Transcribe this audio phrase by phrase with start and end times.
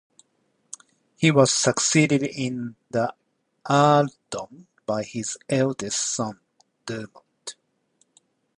[1.15, 3.13] He was succeeded in the
[3.69, 6.39] earldom by his eldest son,
[6.87, 7.53] Dermot.